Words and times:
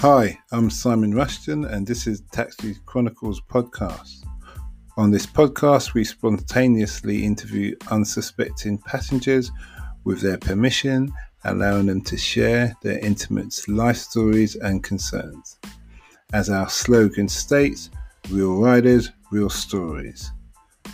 Hi, 0.00 0.38
I'm 0.52 0.68
Simon 0.68 1.14
Rushton, 1.14 1.64
and 1.64 1.86
this 1.86 2.06
is 2.06 2.20
Taxi 2.30 2.76
Chronicles 2.84 3.40
podcast. 3.40 4.26
On 4.98 5.10
this 5.10 5.24
podcast, 5.24 5.94
we 5.94 6.04
spontaneously 6.04 7.24
interview 7.24 7.74
unsuspecting 7.90 8.76
passengers 8.76 9.50
with 10.04 10.20
their 10.20 10.36
permission, 10.36 11.10
allowing 11.44 11.86
them 11.86 12.02
to 12.02 12.16
share 12.18 12.76
their 12.82 12.98
intimate 12.98 13.58
life 13.68 13.96
stories 13.96 14.54
and 14.56 14.84
concerns. 14.84 15.58
As 16.34 16.50
our 16.50 16.68
slogan 16.68 17.26
states, 17.26 17.88
real 18.28 18.60
riders, 18.60 19.10
real 19.32 19.48
stories. 19.48 20.30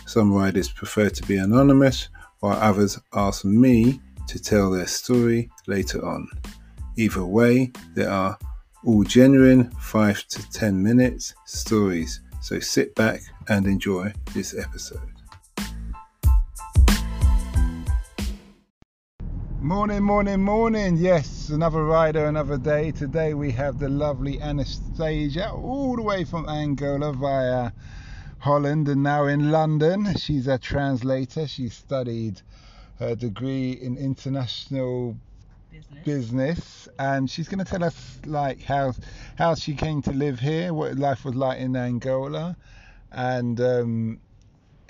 Some 0.05 0.31
riders 0.31 0.71
prefer 0.71 1.09
to 1.09 1.23
be 1.23 1.35
anonymous, 1.35 2.07
while 2.39 2.57
others 2.57 2.97
ask 3.13 3.43
me 3.43 3.99
to 4.29 4.39
tell 4.39 4.71
their 4.71 4.87
story 4.87 5.49
later 5.67 6.05
on. 6.07 6.25
Either 6.95 7.25
way, 7.25 7.73
there 7.95 8.09
are 8.09 8.37
all 8.85 9.03
genuine 9.03 9.69
5 9.79 10.27
to 10.27 10.51
10 10.51 10.83
minutes 10.83 11.33
stories. 11.45 12.19
So 12.41 12.59
sit 12.59 12.93
back 12.95 13.21
and 13.47 13.65
enjoy 13.65 14.11
this 14.33 14.57
episode. 14.57 14.99
Morning, 19.61 20.03
morning, 20.03 20.41
morning. 20.41 20.97
Yes, 20.97 21.47
another 21.47 21.85
rider, 21.85 22.25
another 22.25 22.57
day. 22.57 22.91
Today 22.91 23.33
we 23.33 23.51
have 23.51 23.79
the 23.79 23.87
lovely 23.87 24.41
Anastasia 24.41 25.51
all 25.51 25.95
the 25.95 26.01
way 26.01 26.25
from 26.25 26.49
Angola 26.49 27.13
via 27.13 27.71
Holland 28.39 28.89
and 28.89 29.03
now 29.03 29.25
in 29.25 29.51
London. 29.51 30.13
She's 30.17 30.47
a 30.47 30.57
translator. 30.57 31.47
She 31.47 31.69
studied 31.69 32.41
her 32.99 33.15
degree 33.15 33.71
in 33.71 33.95
international 33.95 35.15
business. 35.73 36.05
business 36.05 36.87
and 36.99 37.29
she's 37.29 37.47
going 37.47 37.63
to 37.63 37.65
tell 37.65 37.83
us 37.83 38.19
like 38.25 38.61
how 38.61 38.93
how 39.37 39.55
she 39.55 39.73
came 39.73 40.01
to 40.01 40.11
live 40.11 40.39
here 40.39 40.73
what 40.73 40.95
life 40.97 41.25
was 41.25 41.35
like 41.35 41.59
in 41.59 41.75
angola 41.75 42.55
and 43.11 43.59
um, 43.59 44.19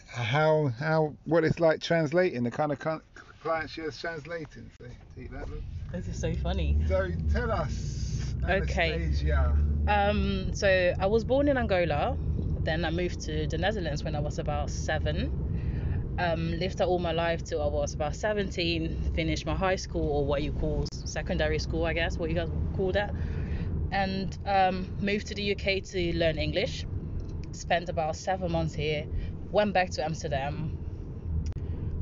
how 0.07 0.67
how 0.79 1.13
what 1.25 1.43
it's 1.43 1.59
like 1.59 1.81
translating 1.81 2.43
the 2.43 2.51
kind 2.51 2.71
of 2.71 2.79
con- 2.79 3.01
clients 3.41 3.73
she 3.73 3.81
was 3.81 3.97
translating 3.97 4.69
so, 4.77 4.85
see 5.15 5.27
that 5.27 5.49
look? 5.49 5.61
This 5.91 6.07
is 6.07 6.19
so 6.19 6.33
funny. 6.35 6.77
so 6.87 7.09
tell 7.31 7.51
us 7.51 8.33
Okay. 8.49 8.93
Anastasia. 8.93 9.55
Um, 9.87 10.53
so 10.53 10.93
I 10.99 11.05
was 11.05 11.23
born 11.23 11.47
in 11.47 11.57
Angola, 11.57 12.17
then 12.63 12.83
I 12.83 12.89
moved 12.89 13.21
to 13.25 13.47
the 13.47 13.57
Netherlands 13.57 14.03
when 14.03 14.15
I 14.15 14.19
was 14.19 14.39
about 14.39 14.69
seven. 14.69 15.42
Um, 16.19 16.59
lived 16.59 16.77
there 16.77 16.87
all 16.87 16.99
my 16.99 17.11
life 17.11 17.43
till 17.43 17.61
I 17.61 17.67
was 17.67 17.93
about 17.93 18.15
17. 18.15 19.11
Finished 19.15 19.45
my 19.45 19.55
high 19.55 19.75
school 19.77 20.07
or 20.07 20.25
what 20.25 20.43
you 20.43 20.51
call 20.51 20.85
secondary 20.91 21.59
school, 21.59 21.85
I 21.85 21.93
guess, 21.93 22.17
what 22.17 22.29
you 22.29 22.35
guys 22.35 22.49
call 22.75 22.91
that. 22.91 23.13
And 23.91 24.37
um, 24.45 24.87
moved 25.01 25.27
to 25.27 25.35
the 25.35 25.51
UK 25.51 25.83
to 25.91 26.17
learn 26.17 26.37
English. 26.37 26.85
Spent 27.51 27.89
about 27.89 28.15
seven 28.15 28.51
months 28.51 28.73
here. 28.73 29.05
Went 29.51 29.73
back 29.73 29.89
to 29.91 30.03
Amsterdam. 30.03 30.77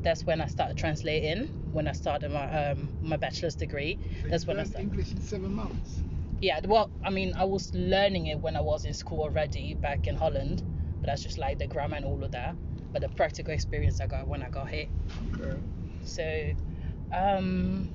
That's 0.02 0.24
when 0.24 0.40
I 0.40 0.46
started 0.46 0.76
translating. 0.76 1.46
When 1.72 1.88
I 1.88 1.92
started 1.92 2.30
my 2.32 2.70
um, 2.70 2.88
my 3.02 3.16
bachelor's 3.16 3.54
degree. 3.54 3.98
So 4.22 4.28
That's 4.28 4.44
you 4.44 4.48
when 4.48 4.60
I 4.60 4.64
started. 4.64 4.88
english 4.90 5.12
in 5.12 5.20
seven 5.20 5.52
months 5.54 6.00
Yeah, 6.40 6.60
well, 6.66 6.90
I 7.04 7.10
mean, 7.10 7.34
I 7.36 7.44
was 7.44 7.72
learning 7.74 8.26
it 8.26 8.38
when 8.40 8.56
I 8.56 8.60
was 8.60 8.84
in 8.84 8.94
school 8.94 9.20
already 9.20 9.74
back 9.74 10.06
in 10.08 10.16
Holland, 10.16 10.62
but 11.00 11.06
that's 11.06 11.22
just 11.22 11.38
like 11.38 11.58
the 11.58 11.66
grammar 11.66 11.96
and 11.96 12.04
all 12.04 12.22
of 12.24 12.32
that. 12.32 12.56
But 12.92 13.02
the 13.02 13.08
practical 13.08 13.54
experience 13.54 14.00
I 14.00 14.06
got 14.06 14.28
when 14.28 14.42
I 14.42 14.50
got 14.50 14.68
here. 14.68 14.88
okay 15.34 15.60
So, 16.04 16.52
um, 17.12 17.90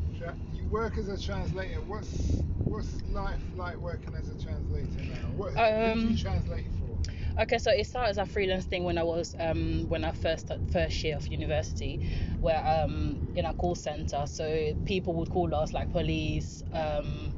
you 0.54 0.68
work 0.70 0.98
as 0.98 1.08
a 1.08 1.18
translator 1.18 1.82
what's 1.82 2.44
what's 2.68 3.02
life 3.06 3.44
like 3.56 3.78
working 3.78 4.16
as 4.16 4.30
a 4.30 4.36
translator 4.36 5.04
now 5.10 5.32
what 5.36 5.54
Um, 5.58 6.10
you 6.10 6.16
translate 6.16 6.72
for 6.80 6.98
okay, 7.40 7.58
so 7.58 7.72
it 7.72 7.86
started 7.88 8.10
as 8.12 8.18
a 8.18 8.26
freelance 8.26 8.66
thing 8.66 8.84
when 8.84 8.98
I 8.98 9.04
was 9.04 9.36
um, 9.40 9.86
when 9.88 10.04
I 10.04 10.12
first 10.12 10.52
first 10.72 11.04
year 11.04 11.16
of 11.18 11.30
university, 11.30 12.02
where 12.40 12.62
um, 12.66 13.22
in 13.36 13.46
a 13.46 13.54
call 13.54 13.76
center, 13.76 14.26
so 14.26 14.74
people 14.86 15.14
would 15.16 15.30
call 15.30 15.54
us 15.56 15.74
like 15.74 15.90
police, 15.92 16.62
um, 16.74 17.36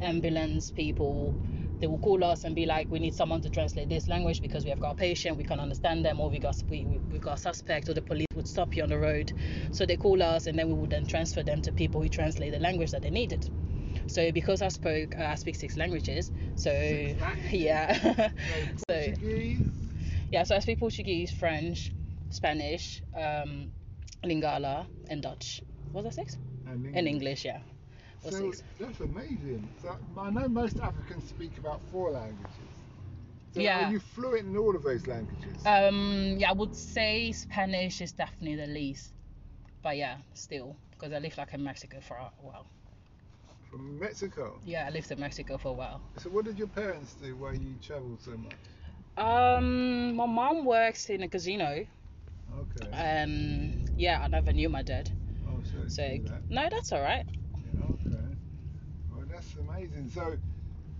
ambulance 0.00 0.70
people. 0.70 1.36
They 1.80 1.86
will 1.86 1.98
call 1.98 2.22
us 2.24 2.44
and 2.44 2.54
be 2.54 2.66
like, 2.66 2.90
"We 2.90 2.98
need 2.98 3.14
someone 3.14 3.40
to 3.42 3.50
translate 3.50 3.88
this 3.88 4.08
language 4.08 4.40
because 4.40 4.64
we 4.64 4.70
have 4.70 4.80
got 4.80 4.92
a 4.92 4.94
patient, 4.94 5.36
we 5.36 5.44
can 5.44 5.60
understand 5.60 6.04
them, 6.04 6.20
or 6.20 6.30
we 6.30 6.38
got 6.40 6.56
we 6.68 7.00
we 7.10 7.18
got 7.18 7.34
a 7.34 7.38
suspect, 7.38 7.88
or 7.88 7.94
the 7.94 8.02
police 8.02 8.26
would 8.34 8.48
stop 8.48 8.76
you 8.76 8.82
on 8.82 8.88
the 8.88 8.98
road." 8.98 9.32
So 9.70 9.86
they 9.86 9.96
call 9.96 10.22
us, 10.22 10.46
and 10.46 10.58
then 10.58 10.68
we 10.68 10.74
would 10.74 10.90
then 10.90 11.06
transfer 11.06 11.42
them 11.42 11.62
to 11.62 11.72
people 11.72 12.02
who 12.02 12.08
translate 12.08 12.52
the 12.52 12.58
language 12.60 12.90
that 12.92 13.02
they 13.02 13.10
needed. 13.10 13.48
So 14.06 14.32
because 14.32 14.62
I 14.62 14.68
spoke, 14.68 15.14
uh, 15.18 15.24
I 15.24 15.34
speak 15.36 15.56
six 15.56 15.76
languages. 15.76 16.30
So 16.54 16.70
Six 16.70 17.20
languages? 17.20 17.52
yeah, 17.52 18.30
So 18.88 19.12
yeah, 20.30 20.44
so 20.44 20.56
I 20.56 20.58
speak 20.60 20.78
Portuguese, 20.78 21.30
French, 21.30 21.92
Spanish, 22.30 23.02
um, 23.14 23.72
Lingala, 24.24 24.88
and 25.08 25.22
Dutch. 25.22 25.60
Was 25.92 26.04
that 26.04 26.14
six? 26.14 26.36
and 26.66 26.76
And 26.94 27.08
English, 27.08 27.44
yeah. 27.44 27.60
So 28.22 28.50
six. 28.50 28.62
that's 28.78 29.00
amazing. 29.00 29.68
So 29.82 29.96
I 30.18 30.30
know 30.30 30.48
most 30.48 30.80
Africans 30.80 31.28
speak 31.28 31.58
about 31.58 31.80
four 31.90 32.10
languages. 32.10 32.52
So 33.54 33.60
Yeah. 33.60 33.88
Are 33.88 33.92
you 33.92 34.00
fluent 34.00 34.46
in 34.46 34.56
all 34.56 34.74
of 34.76 34.82
those 34.82 35.06
languages? 35.06 35.66
Um, 35.66 36.36
yeah, 36.38 36.50
I 36.50 36.52
would 36.52 36.74
say 36.74 37.32
Spanish 37.32 38.00
is 38.00 38.12
definitely 38.12 38.56
the 38.56 38.66
least, 38.66 39.12
but 39.82 39.96
yeah, 39.96 40.18
still 40.34 40.76
because 40.90 41.12
I 41.12 41.18
lived 41.18 41.38
like 41.38 41.54
in 41.54 41.62
Mexico 41.64 42.00
for 42.00 42.16
a 42.16 42.30
while. 42.38 42.66
From 43.70 43.98
Mexico. 43.98 44.58
Yeah, 44.64 44.86
I 44.86 44.90
lived 44.90 45.10
in 45.10 45.20
Mexico 45.20 45.58
for 45.58 45.68
a 45.68 45.72
while. 45.72 46.02
So 46.16 46.30
what 46.30 46.44
did 46.44 46.58
your 46.58 46.68
parents 46.68 47.14
do 47.14 47.36
while 47.36 47.54
you 47.54 47.74
travelled 47.82 48.20
so 48.20 48.32
much? 48.32 48.56
Um, 49.16 50.14
my 50.16 50.26
mom 50.26 50.64
works 50.64 51.08
in 51.10 51.22
a 51.22 51.28
casino, 51.28 51.84
Okay. 52.60 52.88
and 52.92 53.90
yeah, 53.96 54.20
I 54.22 54.28
never 54.28 54.52
knew 54.52 54.68
my 54.68 54.82
dad. 54.82 55.10
oh, 55.48 55.60
so, 55.64 55.78
So 55.88 56.02
that. 56.02 56.42
no, 56.50 56.68
that's 56.70 56.92
all 56.92 57.02
right. 57.02 57.24
Yeah, 57.64 57.84
okay. 57.84 58.24
Well, 59.10 59.26
that's 59.30 59.56
amazing. 59.78 60.10
So, 60.10 60.36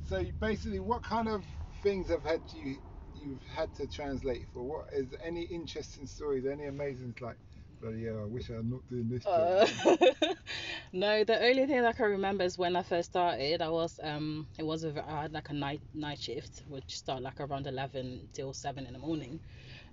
so 0.07 0.25
basically, 0.41 0.81
what 0.81 1.03
kind 1.03 1.29
of 1.29 1.45
things 1.83 2.09
have 2.09 2.25
had 2.25 2.43
you 2.53 2.77
you've 3.15 3.43
had 3.55 3.75
to 3.75 3.87
translate 3.87 4.47
for? 4.53 4.63
What 4.63 4.87
is 4.93 5.15
any 5.25 5.43
interesting 5.43 6.07
stories? 6.07 6.47
Any 6.47 6.67
amazing 6.67 7.15
like? 7.21 7.37
Bloody 7.81 8.05
hell! 8.05 8.21
I 8.23 8.27
wish 8.27 8.49
I'm 8.49 8.71
not 8.71 8.81
doing 8.89 9.09
this. 9.09 9.27
Uh, 9.27 9.67
no, 10.93 11.25
the 11.25 11.43
only 11.45 11.67
thing 11.67 11.85
I 11.85 11.93
can 11.93 12.07
remember 12.07 12.45
is 12.45 12.59
when 12.59 12.77
I 12.77 12.83
first 12.83 13.11
started. 13.11 13.63
I 13.63 13.69
was 13.69 13.99
um, 14.03 14.49
it 14.59 14.65
was 14.65 14.85
a, 14.85 15.05
I 15.07 15.23
had 15.23 15.33
like 15.33 15.51
a 15.51 15.55
night 15.55 15.83
night 15.95 16.19
shift, 16.19 16.63
which 16.67 16.97
start 16.97 17.23
like 17.23 17.41
around 17.41 17.67
eleven 17.67 18.29
till 18.33 18.53
seven 18.55 18.87
in 18.87 18.95
the 18.95 18.99
morning, 18.99 19.41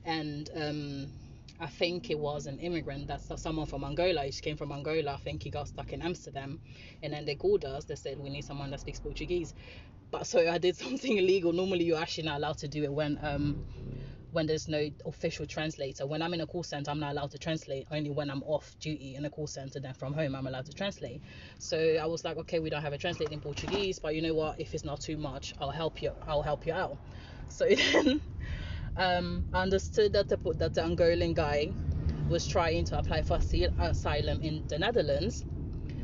and 0.05 0.49
um, 0.55 1.11
I 1.59 1.67
think 1.67 2.09
it 2.09 2.19
was 2.19 2.47
an 2.47 2.59
immigrant 2.59 3.07
that's 3.07 3.31
someone 3.41 3.65
from 3.65 3.83
Angola. 3.83 4.23
He 4.23 4.31
came 4.31 4.57
from 4.57 4.71
Angola. 4.71 5.13
I 5.13 5.17
think 5.17 5.43
he 5.43 5.49
got 5.49 5.67
stuck 5.69 5.93
in 5.93 6.01
Amsterdam, 6.01 6.59
and 7.01 7.13
then 7.13 7.25
they 7.25 7.35
called 7.35 7.65
us. 7.65 7.85
They 7.85 7.95
said 7.95 8.19
we 8.19 8.29
need 8.29 8.43
someone 8.43 8.71
that 8.71 8.81
speaks 8.81 8.99
Portuguese. 8.99 9.53
But 10.11 10.27
so 10.27 10.49
I 10.49 10.57
did 10.57 10.75
something 10.85 11.17
illegal. 11.17 11.53
Normally 11.53 11.85
you're 11.85 11.99
actually 12.01 12.25
not 12.25 12.37
allowed 12.37 12.57
to 12.59 12.67
do 12.67 12.83
it 12.83 12.91
when 12.93 13.17
um 13.21 13.65
when 14.31 14.47
there's 14.47 14.67
no 14.67 14.89
official 15.05 15.45
translator. 15.45 16.05
When 16.05 16.21
I'm 16.21 16.33
in 16.33 16.41
a 16.41 16.47
call 16.47 16.63
center, 16.63 16.91
I'm 16.91 16.99
not 16.99 17.13
allowed 17.13 17.31
to 17.31 17.37
translate. 17.39 17.87
Only 17.89 18.09
when 18.09 18.29
I'm 18.29 18.43
off 18.43 18.75
duty 18.81 19.15
in 19.15 19.23
a 19.23 19.29
call 19.29 19.47
center, 19.47 19.79
then 19.79 19.93
from 19.93 20.13
home, 20.13 20.35
I'm 20.35 20.45
allowed 20.45 20.65
to 20.65 20.73
translate. 20.73 21.21
So 21.57 21.77
I 21.77 22.05
was 22.05 22.25
like, 22.25 22.37
okay, 22.37 22.59
we 22.59 22.69
don't 22.69 22.81
have 22.81 22.91
a 22.91 22.97
translator 22.97 23.33
in 23.33 23.39
Portuguese, 23.39 23.97
but 23.99 24.13
you 24.13 24.21
know 24.21 24.33
what? 24.35 24.59
If 24.59 24.73
it's 24.73 24.83
not 24.83 24.99
too 24.99 25.15
much, 25.17 25.53
I'll 25.59 25.71
help 25.71 26.01
you. 26.01 26.11
I'll 26.27 26.41
help 26.41 26.65
you 26.65 26.73
out. 26.73 26.97
So 27.47 27.65
then, 27.93 28.21
um, 28.97 29.45
I 29.53 29.61
understood 29.63 30.13
that 30.13 30.27
the 30.29 30.37
that 30.57 30.73
the 30.73 30.81
Angolan 30.81 31.33
guy 31.35 31.73
was 32.29 32.45
trying 32.47 32.85
to 32.85 32.97
apply 32.97 33.21
for 33.21 33.39
asylum 33.79 34.39
in 34.41 34.63
the 34.67 34.79
Netherlands. 34.79 35.45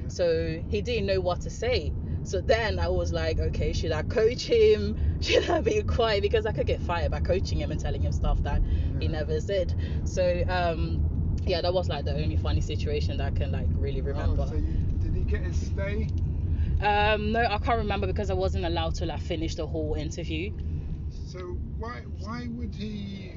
So 0.08 0.62
he 0.68 0.82
didn't 0.82 1.08
know 1.08 1.22
what 1.22 1.42
to 1.42 1.50
say. 1.50 1.94
So 2.24 2.42
then 2.42 2.80
I 2.80 2.88
was 2.90 3.12
like, 3.12 3.40
okay, 3.40 3.74
should 3.74 3.92
I 3.92 4.04
coach 4.04 4.46
him? 4.46 4.96
Should 5.22 5.50
I 5.50 5.62
be 5.62 5.82
quiet? 5.84 6.22
Because 6.22 6.46
I 6.46 6.52
could 6.52 6.68
get 6.68 6.82
fired 6.82 7.12
by 7.12 7.20
coaching 7.20 7.60
him 7.60 7.72
and 7.72 7.80
telling 7.80 8.02
him 8.02 8.12
stuff 8.12 8.44
that 8.44 8.62
he 9.00 9.08
never 9.08 9.40
said. 9.40 9.74
So 10.04 10.44
um, 10.48 11.00
yeah, 11.46 11.62
that 11.62 11.74
was 11.74 11.90
like 11.90 12.06
the 12.06 12.14
only 12.14 12.36
funny 12.36 12.62
situation 12.62 13.18
that 13.18 13.28
I 13.28 13.32
can 13.32 13.52
like 13.52 13.70
really 13.76 14.02
remember. 14.02 14.44
Oh, 14.44 14.50
so 14.50 14.56
you, 14.56 14.76
did 15.02 15.16
he 15.16 15.24
get 15.24 15.44
his 15.44 15.58
stay? 15.58 16.10
Um, 16.82 17.32
no, 17.32 17.46
I 17.46 17.58
can't 17.58 17.80
remember 17.80 18.08
because 18.08 18.30
I 18.30 18.36
wasn't 18.36 18.66
allowed 18.66 18.96
to 18.96 19.06
like 19.06 19.20
finish 19.22 19.56
the 19.56 19.66
whole 19.66 19.96
interview. 19.96 20.52
So 21.10 21.58
why 21.82 22.02
why 22.20 22.48
would 22.58 22.76
he? 22.76 23.34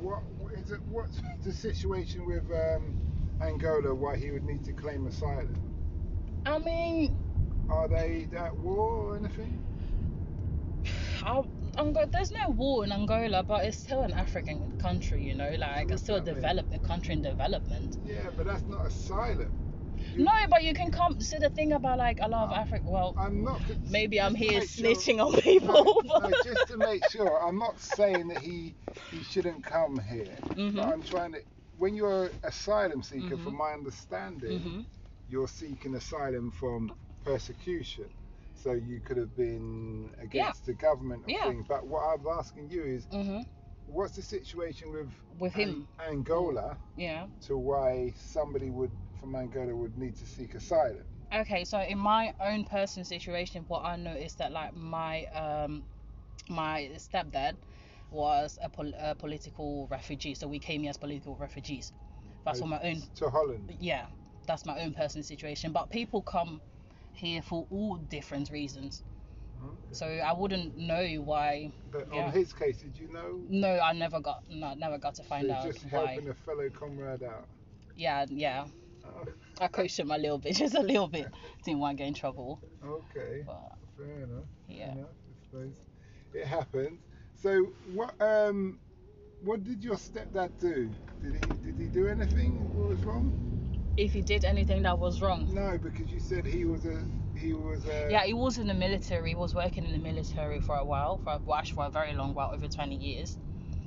What 0.00 0.22
is 0.54 0.70
it? 0.70 0.80
What's 0.90 1.20
the 1.42 1.52
situation 1.52 2.26
with 2.26 2.44
um, 2.50 2.94
Angola? 3.42 3.94
Why 3.94 4.16
he 4.18 4.30
would 4.30 4.44
need 4.44 4.64
to 4.64 4.72
claim 4.72 5.06
asylum? 5.06 5.56
I 6.44 6.58
mean, 6.58 7.16
Are 7.70 7.88
they 7.88 8.28
at 8.36 8.56
war 8.58 8.78
or 9.12 9.16
anything? 9.16 9.58
I, 11.24 11.42
Angola, 11.78 12.06
there's 12.12 12.30
no 12.30 12.50
war 12.50 12.84
in 12.84 12.92
Angola, 12.92 13.42
but 13.42 13.64
it's 13.64 13.78
still 13.78 14.02
an 14.02 14.12
African 14.12 14.74
country, 14.78 15.22
you 15.22 15.34
know, 15.34 15.52
like 15.58 15.90
it's 15.90 16.02
still 16.02 16.16
a 16.16 16.18
what's 16.18 16.28
that 16.28 16.34
mean? 16.36 16.42
developed 16.42 16.74
a 16.74 16.78
country 16.78 17.14
in 17.14 17.22
development. 17.22 17.96
Yeah, 18.04 18.28
but 18.36 18.46
that's 18.46 18.66
not 18.68 18.86
asylum. 18.86 19.52
No, 20.14 20.30
but 20.50 20.62
you 20.62 20.74
can 20.74 20.90
come. 20.90 21.20
See 21.20 21.38
the 21.38 21.50
thing 21.50 21.72
about 21.72 21.98
like 21.98 22.18
a 22.22 22.28
lot 22.28 22.50
of 22.50 22.52
Africa. 22.56 22.84
Well, 22.86 23.14
I'm 23.18 23.42
not. 23.44 23.60
maybe 23.90 24.20
I'm 24.20 24.34
here 24.34 24.60
make 24.60 24.68
sure- 24.68 24.84
snitching 24.94 25.24
on 25.24 25.40
people. 25.40 26.02
no, 26.04 26.20
but- 26.20 26.44
just 26.44 26.68
to 26.68 26.76
make 26.76 27.02
sure, 27.10 27.42
I'm 27.42 27.58
not 27.58 27.78
saying 27.80 28.28
that 28.28 28.38
he 28.38 28.74
he 29.10 29.22
shouldn't 29.22 29.62
come 29.64 29.98
here. 30.00 30.36
Mhm. 30.44 30.76
But 30.76 30.84
I'm 30.86 31.02
trying 31.02 31.32
to. 31.32 31.40
When 31.78 31.94
you're 31.94 32.26
an 32.26 32.30
asylum 32.44 33.02
seeker, 33.02 33.36
Mhm. 33.36 33.44
from 33.44 33.56
my 33.56 33.72
understanding, 33.72 34.60
Mhm. 34.60 34.86
you're 35.28 35.48
seeking 35.48 35.94
asylum 35.94 36.50
from 36.50 36.92
persecution. 37.24 38.06
So 38.54 38.72
you 38.72 39.00
could 39.00 39.18
have 39.18 39.36
been 39.36 40.10
against 40.18 40.64
the 40.64 40.72
government 40.72 41.24
or 41.26 41.30
Yeah. 41.30 41.44
thing. 41.44 41.64
But 41.68 41.86
what 41.86 42.02
I'm 42.02 42.26
asking 42.26 42.70
you 42.70 42.82
is, 42.82 43.06
Mhm. 43.08 43.44
What's 43.86 44.14
the 44.16 44.22
situation 44.22 44.90
with 44.92 45.08
With 45.38 45.54
him. 45.54 45.86
An- 45.98 46.16
Angola 46.18 46.78
Yeah. 46.96 47.26
to 47.46 47.56
why 47.56 48.14
somebody 48.16 48.70
would 48.70 48.90
from 49.20 49.34
Angola 49.34 49.74
would 49.74 49.96
need 49.96 50.16
to 50.16 50.26
seek 50.26 50.54
asylum? 50.54 51.04
Okay, 51.34 51.64
so 51.64 51.80
in 51.80 51.98
my 51.98 52.32
own 52.40 52.64
personal 52.64 53.04
situation, 53.04 53.64
what 53.68 53.84
I 53.84 53.96
noticed 53.96 54.38
that 54.38 54.52
like 54.52 54.74
my 54.74 55.24
um 55.26 55.84
my 56.48 56.90
stepdad 56.96 57.56
was 58.10 58.58
a, 58.62 58.68
pol- 58.68 58.92
a 59.00 59.14
political 59.14 59.88
refugee, 59.90 60.34
so 60.34 60.46
we 60.46 60.58
came 60.60 60.82
here 60.82 60.90
as 60.90 60.96
political 60.96 61.34
refugees. 61.36 61.92
That's 62.44 62.60
what 62.60 62.70
my 62.70 62.80
own 62.82 63.02
To 63.16 63.28
Holland. 63.28 63.74
yeah, 63.80 64.06
that's 64.46 64.64
my 64.64 64.80
own 64.80 64.94
personal 64.94 65.24
situation. 65.24 65.72
But 65.72 65.90
people 65.90 66.22
come 66.22 66.60
here 67.12 67.42
for 67.42 67.66
all 67.70 67.96
different 67.96 68.50
reasons, 68.50 69.02
Okay. 69.66 69.92
so 69.92 70.06
I 70.06 70.32
wouldn't 70.32 70.76
know 70.76 71.04
why. 71.24 71.72
But 71.90 72.08
yeah. 72.12 72.24
on 72.26 72.32
his 72.32 72.52
case, 72.52 72.78
did 72.78 72.98
you 72.98 73.12
know? 73.12 73.40
No, 73.48 73.78
I 73.78 73.92
never 73.92 74.20
got 74.20 74.42
no, 74.48 74.74
never 74.74 74.98
got 74.98 75.14
to 75.16 75.22
find 75.22 75.46
so 75.48 75.54
out 75.54 75.64
just 75.66 75.84
why. 75.90 76.06
helping 76.06 76.28
a 76.28 76.34
fellow 76.34 76.68
comrade 76.70 77.22
out. 77.22 77.48
Yeah, 77.96 78.26
yeah, 78.28 78.66
Oh, 79.06 79.24
I 79.60 79.68
coached 79.68 79.98
him 79.98 80.10
a 80.10 80.18
little 80.18 80.38
bit, 80.38 80.54
just 80.56 80.74
a 80.74 80.82
little 80.82 81.08
bit. 81.08 81.28
Didn't 81.64 81.80
want 81.80 81.96
to 81.96 82.02
get 82.02 82.08
in 82.08 82.14
trouble, 82.14 82.60
okay, 82.84 83.42
but 83.46 83.72
fair 83.96 84.06
enough. 84.24 84.44
fair 84.66 84.76
yeah. 84.76 84.92
enough, 84.92 85.08
I 85.08 85.44
suppose 85.44 85.74
it 86.34 86.46
happens. 86.46 87.00
So 87.34 87.66
what 87.94 88.14
um 88.20 88.78
what 89.42 89.64
did 89.64 89.82
your 89.82 89.96
stepdad 89.96 90.50
do? 90.60 90.90
Did 91.22 91.34
he 91.34 91.70
did 91.70 91.78
he 91.78 91.86
do 91.86 92.08
anything? 92.08 92.52
What 92.74 92.88
was 92.90 93.04
wrong? 93.04 93.42
If 93.96 94.12
he 94.12 94.20
did 94.20 94.44
anything 94.44 94.82
that 94.82 94.98
was 94.98 95.22
wrong, 95.22 95.46
No, 95.54 95.78
because 95.78 96.10
you 96.10 96.20
said 96.20 96.44
he 96.44 96.64
was 96.66 96.84
a 96.84 97.02
he 97.36 97.52
was 97.52 97.84
a 97.86 98.08
Yeah, 98.10 98.24
he 98.24 98.34
was 98.34 98.58
in 98.58 98.66
the 98.66 98.74
military. 98.74 99.30
He 99.30 99.34
was 99.34 99.54
working 99.54 99.84
in 99.84 99.92
the 99.92 99.98
military 99.98 100.60
for 100.60 100.76
a 100.76 100.84
while, 100.84 101.18
for 101.18 101.34
a, 101.34 101.40
well, 101.44 101.58
actually 101.58 101.74
for 101.76 101.86
a 101.86 101.90
very 101.90 102.14
long 102.14 102.34
while, 102.34 102.50
over 102.52 102.66
20 102.68 102.96
years. 102.96 103.38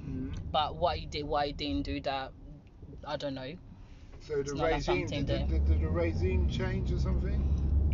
Mhm. 0.07 0.34
But 0.51 0.75
what 0.75 0.98
he 0.98 1.06
did, 1.06 1.24
why 1.25 1.48
he 1.48 1.54
didn't 1.54 1.84
do 1.86 2.00
that, 2.01 2.31
I 3.06 3.18
don't 3.18 3.36
know. 3.36 3.54
So 4.22 4.34
the 4.36 4.40
It's 4.42 4.54
not 4.54 4.62
like 4.63 4.74
regime 4.75 5.07
did, 5.07 5.28
that- 5.28 5.50
did, 5.50 5.66
did 5.66 5.81
the 5.81 5.88
regime 5.88 6.48
change 6.48 6.92
or 6.92 7.00
something? 7.00 7.44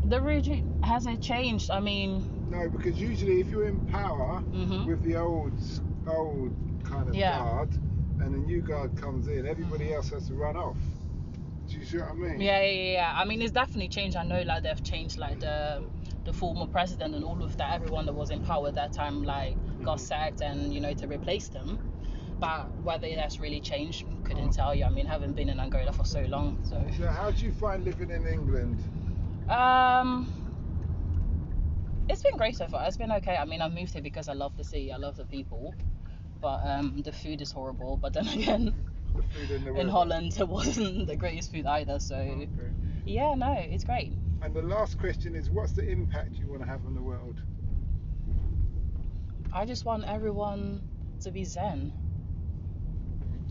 The 0.04 0.22
regime 0.22 0.64
hasn't 0.84 1.22
changed. 1.22 1.72
I 1.72 1.80
mean, 1.80 2.24
No, 2.50 2.70
because 2.70 3.00
usually 3.00 3.40
if 3.40 3.50
you're 3.52 3.68
in 3.68 3.80
power 3.88 4.44
mhm. 4.54 4.86
with 4.86 5.02
the 5.04 5.16
old 5.16 5.54
old 6.08 6.52
kind 6.84 7.10
of 7.10 7.16
Yeah. 7.16 7.40
guard 7.40 7.70
and 8.20 8.36
a 8.36 8.38
new 8.38 8.62
guard 8.62 8.96
comes 8.96 9.28
in, 9.28 9.48
everybody 9.48 9.94
else 9.94 10.10
has 10.10 10.28
to 10.28 10.36
run 10.36 10.56
off. 10.56 10.78
Do 11.70 11.78
you 11.80 11.86
see 11.86 11.98
what 11.98 12.10
I 12.10 12.14
mean? 12.14 12.42
yeah, 12.42 12.62
yeah, 12.62 12.72
yeah, 12.72 12.92
yeah. 12.94 13.14
I 13.16 13.26
mean, 13.26 13.42
it's 13.42 13.52
definitely 13.52 13.90
changed. 13.90 14.16
I 14.16 14.24
know, 14.24 14.42
like 14.44 14.64
they've 14.64 14.84
changed, 14.84 15.18
like 15.18 15.40
the 15.40 15.84
the 16.26 16.34
former 16.34 16.68
president 16.68 17.16
and 17.16 17.24
all 17.24 17.44
of 17.44 17.56
that. 17.58 17.74
Everyone 17.74 18.06
that 18.06 18.14
was 18.14 18.30
in 18.32 18.42
power 18.42 18.68
at 18.68 18.76
that 18.76 18.94
time, 18.94 19.24
like, 19.24 19.58
got 19.84 19.98
Mhm. 19.98 20.02
sacked, 20.02 20.42
and 20.42 20.74
you 20.74 20.80
know, 20.80 20.94
to 20.94 21.08
replace 21.08 21.50
them. 21.50 21.80
But 22.40 22.70
whether 22.84 23.08
that's 23.16 23.40
really 23.40 23.62
changed, 23.62 24.06
couldn't 24.24 24.52
tell 24.52 24.76
you. 24.76 24.86
I 24.86 24.90
mean, 24.90 25.06
haven't 25.06 25.34
been 25.36 25.50
in 25.50 25.60
Angola 25.60 25.92
for 25.94 26.06
so 26.06 26.22
long, 26.22 26.60
so. 26.64 26.86
So 26.98 27.08
how 27.08 27.32
do 27.32 27.46
you 27.46 27.52
find 27.52 27.84
living 27.84 28.10
in 28.10 28.28
England? 28.28 28.78
Um, 29.50 30.30
it's 32.10 32.22
been 32.22 32.38
great 32.38 32.56
so 32.58 32.68
far. 32.68 32.86
It's 32.88 32.98
been 32.98 33.12
okay. 33.14 33.38
I 33.38 33.46
mean, 33.46 33.62
I 33.62 33.70
moved 33.70 33.94
here 33.94 34.02
because 34.02 34.28
I 34.28 34.34
love 34.34 34.56
the 34.58 34.64
city. 34.64 34.92
I 34.92 34.98
love 34.98 35.16
the 35.16 35.26
people, 35.26 35.74
but 36.42 36.62
um, 36.66 37.02
the 37.04 37.12
food 37.12 37.42
is 37.42 37.52
horrible. 37.52 37.98
But 37.98 38.14
then 38.14 38.28
again, 38.38 38.74
The 39.16 39.24
food 39.24 39.52
in 39.52 39.64
the 39.64 39.76
in? 39.76 39.88
Holland, 39.90 40.34
it 40.40 40.48
wasn't 40.48 41.08
the 41.12 41.16
greatest 41.16 41.52
food 41.52 41.66
either. 41.66 42.00
So 42.00 42.16
Okay. 42.16 42.72
yeah, 43.06 43.34
no, 43.36 43.56
it's 43.58 43.84
great. 43.84 44.14
And 44.42 44.54
the 44.54 44.62
last 44.62 44.98
question 44.98 45.36
is, 45.36 45.50
what's 45.50 45.74
the 45.74 45.90
impact 45.90 46.40
you 46.40 46.50
want 46.50 46.62
to 46.62 46.68
have 46.68 46.86
on 46.86 46.94
the 46.96 47.02
world? 47.02 47.40
I 49.54 49.66
just 49.66 49.86
want 49.86 50.04
everyone 50.06 50.84
to 51.22 51.32
be 51.32 51.46
zen. 51.46 51.94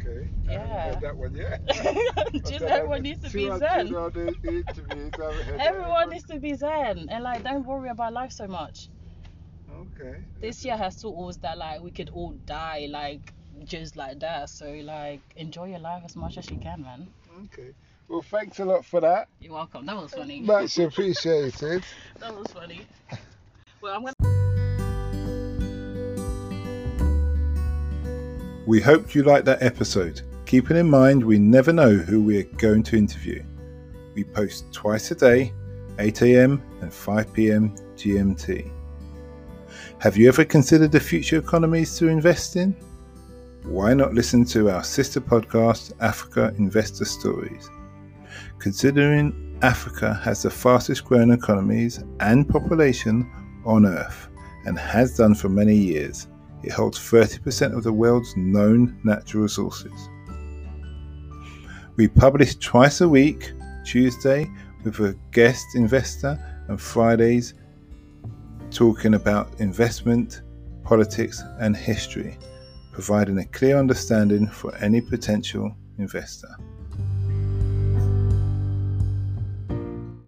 Okay. 0.00 0.28
I 0.48 0.52
haven't 0.52 0.68
Yeah. 0.70 0.80
heard 0.94 1.00
that 1.00 1.16
one 1.16 1.34
yet. 1.34 1.60
just 2.48 2.62
everyone 2.64 3.02
needs 3.02 3.20
to 3.22 3.30
be 3.30 3.50
zen. 3.50 3.86
Interviews, 3.88 5.12
I 5.18 5.24
haven't 5.24 5.46
heard 5.46 5.60
that 5.60 5.66
Everyone 5.66 6.10
needs 6.10 6.24
to 6.24 6.38
be 6.40 6.54
zen 6.54 7.08
and 7.08 7.24
like 7.24 7.42
don't 7.42 7.66
worry 7.66 7.88
about 7.88 8.12
life 8.12 8.32
so 8.32 8.46
much. 8.46 8.88
Okay. 9.70 10.24
This 10.40 10.64
year 10.64 10.76
has 10.76 10.96
taught 11.00 11.28
us 11.30 11.36
that 11.38 11.56
like 11.58 11.80
we 11.80 11.90
could 11.90 12.10
all 12.10 12.34
die 12.46 12.86
like 12.90 13.32
just 13.64 13.96
like 13.96 14.20
that. 14.20 14.50
So 14.50 14.70
like 14.82 15.20
enjoy 15.36 15.68
your 15.68 15.78
life 15.78 16.02
as 16.04 16.16
much 16.16 16.38
as 16.38 16.50
you 16.50 16.56
can, 16.58 16.82
man. 16.82 17.06
Okay. 17.44 17.70
Well, 18.08 18.22
thanks 18.22 18.58
a 18.58 18.64
lot 18.64 18.84
for 18.84 19.00
that. 19.00 19.28
You're 19.40 19.54
welcome. 19.54 19.86
That 19.86 19.96
was 19.96 20.12
funny. 20.12 20.40
Much 20.40 20.78
appreciated. 20.78 21.84
That 22.20 22.34
was 22.36 22.46
funny. 22.52 22.86
Well, 23.80 23.96
I'm 23.96 24.02
gonna. 24.02 24.14
We 28.66 28.80
hope 28.80 29.14
you 29.14 29.24
liked 29.24 29.44
that 29.44 29.62
episode. 29.62 30.22
Keeping 30.46 30.78
in 30.78 30.88
mind, 30.88 31.22
we 31.22 31.38
never 31.38 31.70
know 31.70 31.94
who 31.96 32.22
we're 32.22 32.44
going 32.44 32.82
to 32.84 32.96
interview. 32.96 33.44
We 34.14 34.24
post 34.24 34.72
twice 34.72 35.10
a 35.10 35.14
day, 35.14 35.52
8am 35.98 36.62
and 36.80 36.90
5pm 36.90 37.78
GMT. 37.96 38.70
Have 39.98 40.16
you 40.16 40.28
ever 40.28 40.46
considered 40.46 40.92
the 40.92 41.00
future 41.00 41.36
economies 41.36 41.98
to 41.98 42.08
invest 42.08 42.56
in? 42.56 42.74
Why 43.64 43.94
not 43.94 44.12
listen 44.12 44.44
to 44.46 44.68
our 44.68 44.84
sister 44.84 45.22
podcast, 45.22 45.92
Africa 46.00 46.54
Investor 46.58 47.06
Stories? 47.06 47.70
Considering 48.58 49.58
Africa 49.62 50.20
has 50.22 50.42
the 50.42 50.50
fastest 50.50 51.06
growing 51.06 51.32
economies 51.32 52.04
and 52.20 52.46
population 52.46 53.26
on 53.64 53.86
Earth 53.86 54.28
and 54.66 54.78
has 54.78 55.16
done 55.16 55.34
for 55.34 55.48
many 55.48 55.74
years, 55.74 56.28
it 56.62 56.72
holds 56.72 56.98
30% 56.98 57.74
of 57.74 57.82
the 57.82 57.92
world's 57.92 58.36
known 58.36 59.00
natural 59.02 59.44
resources. 59.44 60.10
We 61.96 62.06
publish 62.06 62.56
twice 62.56 63.00
a 63.00 63.08
week, 63.08 63.50
Tuesday 63.86 64.50
with 64.84 65.00
a 65.00 65.16
guest 65.32 65.64
investor, 65.74 66.38
and 66.68 66.78
Fridays 66.78 67.54
talking 68.70 69.14
about 69.14 69.58
investment, 69.58 70.42
politics, 70.82 71.42
and 71.60 71.74
history, 71.74 72.36
providing 72.94 73.38
a 73.38 73.44
clear 73.46 73.76
understanding 73.76 74.46
for 74.46 74.72
any 74.76 75.00
potential 75.00 75.74
investor. 75.98 76.48